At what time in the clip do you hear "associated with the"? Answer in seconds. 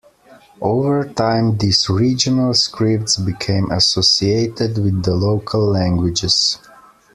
3.69-5.13